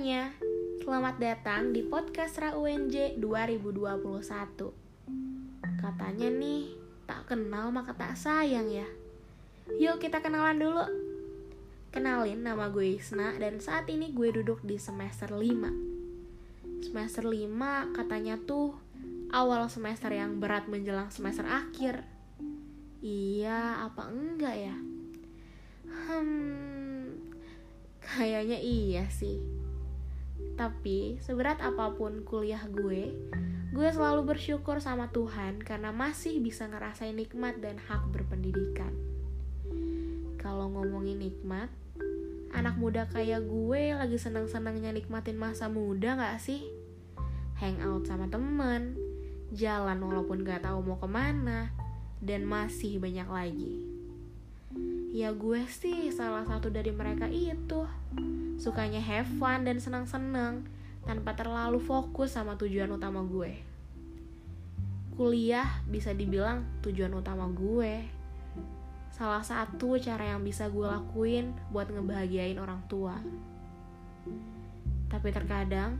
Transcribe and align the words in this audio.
semuanya, 0.00 0.32
selamat 0.80 1.20
datang 1.20 1.76
di 1.76 1.84
podcast 1.84 2.40
RAUNJ 2.40 3.20
2021 3.20 4.00
Katanya 5.76 6.28
nih, 6.40 6.72
tak 7.04 7.28
kenal 7.28 7.68
maka 7.68 7.92
tak 7.92 8.16
sayang 8.16 8.72
ya. 8.72 8.88
Yuk 9.76 10.00
kita 10.00 10.24
kenalan 10.24 10.56
dulu. 10.56 10.88
Kenalin 11.92 12.40
nama 12.40 12.72
gue 12.72 12.96
Isna 12.96 13.36
dan 13.36 13.60
saat 13.60 13.92
ini 13.92 14.16
gue 14.16 14.32
duduk 14.32 14.64
di 14.64 14.80
semester 14.80 15.36
5 15.36 16.80
Semester 16.80 17.28
5 17.28 17.92
katanya 17.92 18.40
tuh 18.40 18.72
awal 19.36 19.68
semester 19.68 20.16
yang 20.16 20.40
berat 20.40 20.64
menjelang 20.64 21.12
semester 21.12 21.44
akhir. 21.44 22.08
Iya 23.04 23.84
apa 23.84 24.08
enggak 24.08 24.56
ya? 24.64 24.76
Hmm, 26.08 27.20
kayaknya 28.00 28.56
iya 28.64 29.04
sih. 29.12 29.60
Tapi 30.60 31.16
seberat 31.24 31.56
apa 31.64 31.88
pun 31.96 32.20
kuliah 32.20 32.60
gue, 32.68 33.16
gue 33.72 33.88
selalu 33.88 34.36
bersyukur 34.36 34.76
sama 34.76 35.08
Tuhan 35.08 35.56
karena 35.64 35.88
masih 35.88 36.36
bisa 36.36 36.68
ngerasain 36.68 37.16
nikmat 37.16 37.64
dan 37.64 37.80
hak 37.80 38.12
berpendidikan. 38.12 38.92
Kalau 40.36 40.68
ngomongin 40.68 41.16
nikmat, 41.16 41.72
anak 42.52 42.76
muda 42.76 43.08
kayak 43.08 43.48
gue 43.48 43.96
lagi 43.96 44.20
senang-senangnya 44.20 44.92
nikmatin 44.92 45.40
masa 45.40 45.72
muda 45.72 46.20
gak 46.20 46.36
sih? 46.44 46.60
Hangout 47.56 48.04
sama 48.04 48.28
temen, 48.28 49.00
jalan 49.56 49.96
walaupun 49.96 50.44
gak 50.44 50.68
tahu 50.68 50.84
mau 50.84 51.00
ke 51.00 51.08
mana, 51.08 51.72
dan 52.20 52.44
masih 52.44 53.00
banyak 53.00 53.28
lagi. 53.32 53.74
Ya 55.08 55.32
gue 55.32 55.64
sih 55.72 56.12
salah 56.12 56.44
satu 56.44 56.68
dari 56.68 56.92
mereka 56.92 57.32
itu. 57.32 57.88
Sukanya 58.60 59.00
have 59.00 59.24
fun 59.40 59.64
dan 59.64 59.80
senang-senang 59.80 60.68
tanpa 61.08 61.32
terlalu 61.32 61.80
fokus 61.80 62.36
sama 62.36 62.60
tujuan 62.60 62.92
utama 62.92 63.24
gue. 63.24 63.56
Kuliah 65.16 65.80
bisa 65.88 66.12
dibilang 66.12 66.68
tujuan 66.84 67.08
utama 67.16 67.48
gue. 67.48 68.04
Salah 69.08 69.40
satu 69.40 69.96
cara 69.96 70.36
yang 70.36 70.44
bisa 70.44 70.68
gue 70.68 70.84
lakuin 70.84 71.56
buat 71.72 71.88
ngebahagiain 71.88 72.60
orang 72.60 72.84
tua. 72.84 73.16
Tapi 75.08 75.28
terkadang 75.32 75.96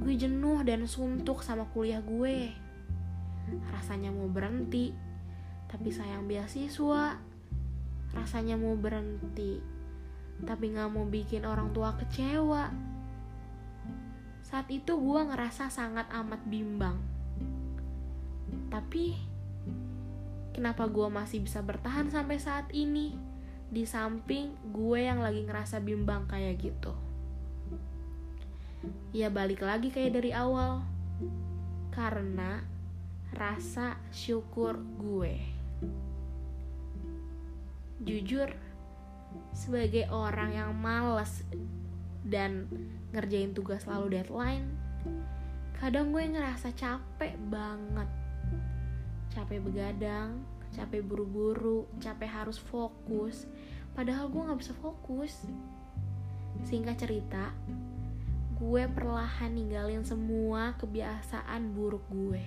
gue 0.00 0.16
jenuh 0.16 0.64
dan 0.64 0.88
suntuk 0.88 1.44
sama 1.44 1.68
kuliah 1.76 2.00
gue. 2.00 2.48
Rasanya 3.76 4.08
mau 4.08 4.24
berhenti, 4.24 4.96
tapi 5.68 5.92
sayang 5.92 6.24
beasiswa 6.24 7.28
rasanya 8.10 8.58
mau 8.58 8.74
berhenti 8.74 9.62
tapi 10.44 10.72
gak 10.72 10.90
mau 10.92 11.04
bikin 11.04 11.44
orang 11.44 11.72
tua 11.76 11.92
kecewa. 11.96 12.72
Saat 14.44 14.66
itu 14.72 14.96
gue 14.96 15.20
ngerasa 15.30 15.70
sangat 15.70 16.08
amat 16.10 16.42
bimbang. 16.48 16.98
Tapi 18.72 19.14
kenapa 20.56 20.90
gue 20.90 21.06
masih 21.06 21.44
bisa 21.44 21.62
bertahan 21.62 22.10
sampai 22.10 22.38
saat 22.40 22.66
ini? 22.74 23.14
Di 23.70 23.86
samping 23.86 24.50
gue 24.74 24.98
yang 25.06 25.22
lagi 25.22 25.46
ngerasa 25.46 25.78
bimbang 25.78 26.26
kayak 26.26 26.58
gitu. 26.58 26.92
Ya 29.14 29.30
balik 29.30 29.62
lagi 29.62 29.94
kayak 29.94 30.18
dari 30.18 30.34
awal. 30.34 30.82
Karena 31.94 32.64
rasa 33.30 34.00
syukur 34.10 34.82
gue. 34.98 35.38
Jujur 38.02 38.69
sebagai 39.52 40.06
orang 40.10 40.54
yang 40.54 40.70
males 40.76 41.42
dan 42.26 42.70
ngerjain 43.10 43.50
tugas 43.56 43.82
selalu 43.82 44.20
deadline 44.20 44.66
kadang 45.80 46.12
gue 46.12 46.20
ngerasa 46.28 46.76
capek 46.76 47.40
banget. 47.48 48.08
Capek 49.32 49.64
begadang 49.64 50.44
capek 50.70 51.02
buru-buru 51.02 51.88
capek 51.98 52.30
harus 52.30 52.58
fokus. 52.60 53.48
Padahal 53.96 54.30
gue 54.30 54.42
gak 54.44 54.60
bisa 54.60 54.74
fokus. 54.78 55.48
Singkat 56.68 56.96
cerita 57.00 57.50
gue 58.60 58.84
perlahan 58.92 59.56
ninggalin 59.56 60.04
semua 60.04 60.76
kebiasaan 60.76 61.72
buruk 61.72 62.04
gue. 62.12 62.44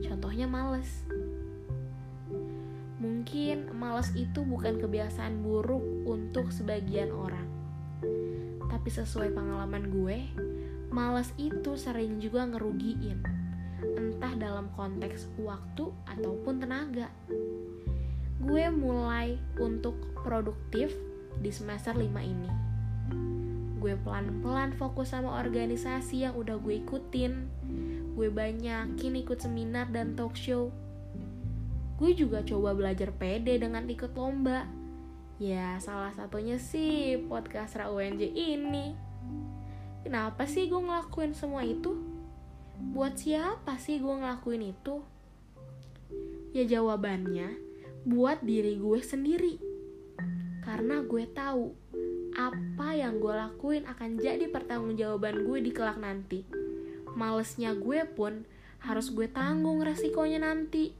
Contohnya 0.00 0.48
males 0.48 1.04
Mungkin 3.02 3.74
malas 3.74 4.14
itu 4.14 4.46
bukan 4.46 4.78
kebiasaan 4.78 5.42
buruk 5.42 5.82
untuk 6.06 6.54
sebagian 6.54 7.10
orang. 7.10 7.50
Tapi 8.70 8.88
sesuai 8.94 9.34
pengalaman 9.34 9.90
gue, 9.90 10.22
malas 10.94 11.34
itu 11.34 11.74
sering 11.74 12.22
juga 12.22 12.46
ngerugiin. 12.46 13.18
Entah 13.98 14.38
dalam 14.38 14.70
konteks 14.78 15.34
waktu 15.42 15.90
ataupun 16.14 16.62
tenaga. 16.62 17.10
Gue 18.38 18.70
mulai 18.70 19.34
untuk 19.58 19.98
produktif 20.22 20.94
di 21.42 21.50
semester 21.50 21.98
5 21.98 22.06
ini. 22.06 22.50
Gue 23.82 23.98
pelan-pelan 23.98 24.78
fokus 24.78 25.10
sama 25.10 25.42
organisasi 25.42 26.22
yang 26.22 26.38
udah 26.38 26.54
gue 26.54 26.78
ikutin. 26.78 27.50
Gue 28.14 28.30
banyakin 28.30 29.18
ikut 29.26 29.42
seminar 29.42 29.90
dan 29.90 30.14
talk 30.14 30.38
show 30.38 30.70
gue 32.02 32.18
juga 32.18 32.42
coba 32.42 32.74
belajar 32.74 33.14
pede 33.14 33.62
dengan 33.62 33.86
ikut 33.86 34.10
lomba. 34.18 34.66
Ya, 35.38 35.78
salah 35.78 36.10
satunya 36.18 36.58
sih 36.58 37.14
podcast 37.30 37.78
Ra 37.78 37.94
UNJ 37.94 38.26
ini. 38.26 38.90
Kenapa 40.02 40.42
sih 40.50 40.66
gue 40.66 40.82
ngelakuin 40.82 41.30
semua 41.30 41.62
itu? 41.62 41.94
Buat 42.90 43.22
siapa 43.22 43.78
sih 43.78 44.02
gue 44.02 44.18
ngelakuin 44.18 44.74
itu? 44.74 44.98
Ya 46.50 46.66
jawabannya, 46.66 47.54
buat 48.02 48.42
diri 48.42 48.82
gue 48.82 48.98
sendiri. 48.98 49.62
Karena 50.66 51.06
gue 51.06 51.22
tahu 51.30 51.70
apa 52.34 52.98
yang 52.98 53.22
gue 53.22 53.30
lakuin 53.30 53.86
akan 53.86 54.18
jadi 54.18 54.50
pertanggungjawaban 54.50 55.46
gue 55.46 55.58
di 55.62 55.70
kelak 55.70 56.02
nanti. 56.02 56.42
Malesnya 57.14 57.78
gue 57.78 58.02
pun 58.10 58.42
harus 58.82 59.14
gue 59.14 59.30
tanggung 59.30 59.78
resikonya 59.86 60.42
nanti 60.42 60.98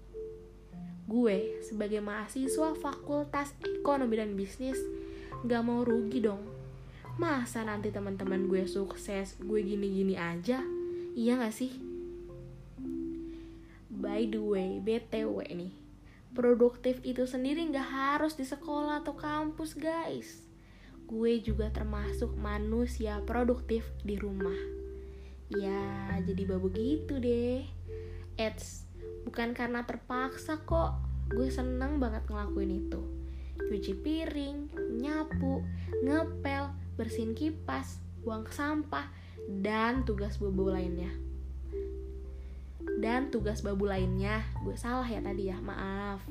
gue 1.07 1.59
sebagai 1.67 1.99
mahasiswa 1.99 2.75
fakultas 2.79 3.53
ekonomi 3.63 4.19
dan 4.19 4.39
bisnis 4.39 4.79
gak 5.43 5.63
mau 5.67 5.83
rugi 5.83 6.23
dong. 6.23 6.43
Masa 7.19 7.67
nanti 7.67 7.93
teman-teman 7.93 8.49
gue 8.49 8.65
sukses 8.65 9.37
gue 9.43 9.61
gini-gini 9.61 10.17
aja? 10.17 10.63
Iya 11.13 11.33
gak 11.43 11.55
sih? 11.55 11.73
By 13.93 14.27
the 14.31 14.41
way 14.41 14.81
btw 14.81 15.45
nih 15.53 15.83
produktif 16.33 16.97
itu 17.05 17.29
sendiri 17.29 17.69
gak 17.69 17.89
harus 17.93 18.34
di 18.41 18.49
sekolah 18.49 19.05
atau 19.05 19.13
kampus 19.13 19.77
guys. 19.77 20.41
Gue 21.05 21.45
juga 21.45 21.69
termasuk 21.69 22.33
manusia 22.41 23.21
produktif 23.29 23.84
di 24.01 24.17
rumah. 24.17 24.57
Ya 25.53 26.17
jadi 26.25 26.49
babu 26.49 26.73
gitu 26.73 27.21
deh. 27.21 27.69
Eits, 28.41 28.89
bukan 29.27 29.55
karena 29.56 29.87
terpaksa 29.87 30.62
kok. 30.62 30.99
Gue 31.33 31.49
seneng 31.49 31.97
banget 31.97 32.28
ngelakuin 32.28 32.72
itu. 32.87 33.00
Cuci 33.56 33.93
piring 34.05 34.69
nyapu 35.00 35.65
ngepel 36.05 36.75
bersihin 36.99 37.33
kipas 37.33 38.03
buang 38.21 38.44
sampah 38.53 39.09
dan 39.49 40.05
tugas 40.05 40.37
babu 40.37 40.69
lainnya. 40.69 41.10
Dan 43.00 43.33
tugas 43.33 43.65
babu 43.65 43.88
lainnya 43.88 44.44
gue 44.62 44.77
salah 44.77 45.06
ya 45.09 45.25
tadi 45.25 45.49
ya 45.49 45.59
maaf. 45.62 46.22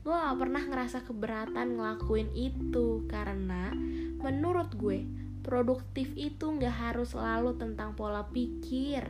Gue 0.00 0.16
gak 0.16 0.40
pernah 0.40 0.64
ngerasa 0.64 1.04
keberatan 1.04 1.76
ngelakuin 1.76 2.32
itu 2.32 3.04
karena 3.04 3.70
menurut 4.18 4.72
gue 4.74 5.04
produktif 5.44 6.12
itu 6.16 6.56
gak 6.56 6.76
harus 6.76 7.12
selalu 7.12 7.56
tentang 7.60 7.92
pola 7.96 8.24
pikir 8.28 9.04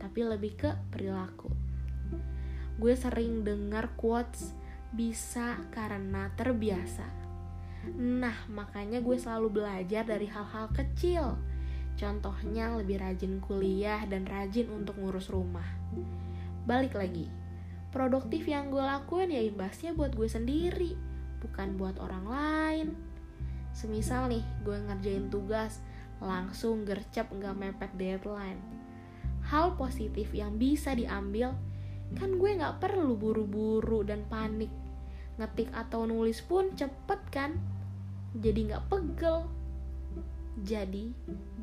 tapi 0.00 0.20
lebih 0.24 0.56
ke 0.56 0.70
perilaku 0.90 1.69
gue 2.80 2.94
sering 2.96 3.44
dengar 3.44 3.92
quotes 4.00 4.56
bisa 4.90 5.60
karena 5.70 6.32
terbiasa. 6.34 7.06
Nah, 7.96 8.48
makanya 8.50 9.00
gue 9.00 9.16
selalu 9.16 9.62
belajar 9.62 10.04
dari 10.04 10.28
hal-hal 10.28 10.68
kecil. 10.74 11.38
Contohnya 11.96 12.72
lebih 12.76 13.00
rajin 13.00 13.40
kuliah 13.44 14.04
dan 14.08 14.24
rajin 14.24 14.72
untuk 14.72 14.96
ngurus 14.96 15.28
rumah. 15.28 15.64
Balik 16.64 16.96
lagi, 16.96 17.28
produktif 17.92 18.48
yang 18.48 18.72
gue 18.72 18.80
lakuin 18.80 19.32
ya 19.32 19.40
imbasnya 19.44 19.92
buat 19.92 20.16
gue 20.16 20.28
sendiri, 20.28 20.96
bukan 21.44 21.76
buat 21.76 22.00
orang 22.00 22.24
lain. 22.24 22.88
Semisal 23.76 24.28
nih, 24.32 24.44
gue 24.64 24.76
ngerjain 24.76 25.28
tugas, 25.28 25.80
langsung 26.20 26.84
gercep 26.84 27.28
gak 27.38 27.56
mepet 27.56 27.92
deadline. 27.96 28.60
Hal 29.46 29.74
positif 29.76 30.30
yang 30.36 30.60
bisa 30.60 30.92
diambil 30.92 31.56
kan 32.18 32.38
gue 32.38 32.58
gak 32.58 32.82
perlu 32.82 33.14
buru-buru 33.14 34.02
dan 34.02 34.26
panik 34.26 34.70
ngetik 35.38 35.70
atau 35.72 36.04
nulis 36.04 36.42
pun 36.42 36.74
cepet 36.74 37.20
kan 37.30 37.54
jadi 38.36 38.76
gak 38.76 38.86
pegel 38.90 39.46
Jadi, 40.60 41.08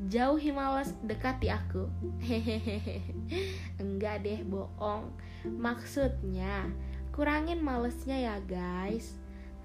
jauhi 0.10 0.50
males 0.50 0.90
dekati 1.06 1.54
aku. 1.54 1.86
Hehehe. 2.18 3.06
Enggak 3.84 4.26
deh, 4.26 4.42
bohong. 4.42 5.14
Maksudnya, 5.46 6.66
kurangin 7.14 7.62
malesnya 7.62 8.18
ya, 8.18 8.36
guys. 8.42 9.14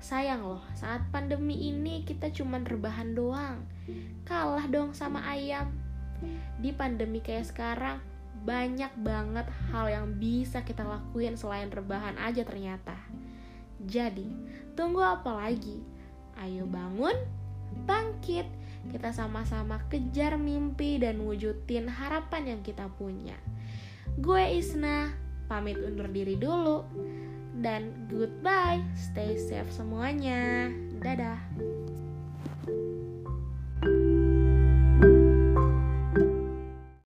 Sayang 0.04 0.44
loh, 0.44 0.60
saat 0.76 1.06
pandemi 1.14 1.70
ini 1.70 2.04
kita 2.04 2.28
cuman 2.28 2.68
rebahan 2.68 3.16
doang. 3.16 3.64
Kalah 4.28 4.68
dong 4.68 4.92
sama 4.92 5.24
ayam. 5.24 5.72
Di 6.60 6.74
pandemi 6.76 7.24
kayak 7.24 7.48
sekarang, 7.48 8.04
banyak 8.42 8.90
banget 8.98 9.46
hal 9.70 9.86
yang 9.86 10.06
bisa 10.18 10.66
kita 10.66 10.82
lakuin 10.82 11.38
selain 11.38 11.70
rebahan 11.70 12.18
aja 12.18 12.42
ternyata. 12.42 12.98
Jadi, 13.82 14.30
tunggu 14.74 15.02
apa 15.02 15.30
lagi? 15.46 15.82
Ayo 16.38 16.66
bangun, 16.66 17.14
bangkit, 17.86 18.46
kita 18.90 19.14
sama-sama 19.14 19.78
kejar 19.86 20.34
mimpi 20.38 20.98
dan 20.98 21.22
wujudin 21.22 21.86
harapan 21.86 22.56
yang 22.56 22.60
kita 22.66 22.90
punya. 22.98 23.38
Gue 24.18 24.58
Isna, 24.58 25.14
pamit 25.46 25.78
undur 25.78 26.10
diri 26.10 26.34
dulu. 26.34 26.82
Dan 27.52 28.08
goodbye, 28.08 28.82
stay 28.96 29.38
safe 29.38 29.70
semuanya. 29.70 30.72
Dadah. 30.98 31.81